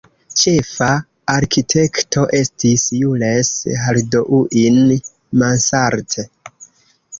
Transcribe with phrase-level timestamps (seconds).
[0.43, 0.85] Ĉefa
[1.33, 3.53] arkitekto estis Jules
[3.83, 6.21] Hardouin-Mansart.